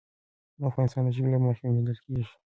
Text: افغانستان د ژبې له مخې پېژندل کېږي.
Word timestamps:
افغانستان 0.69 1.03
د 1.05 1.09
ژبې 1.15 1.29
له 1.33 1.39
مخې 1.45 1.61
پېژندل 1.63 1.97
کېږي. 2.03 2.33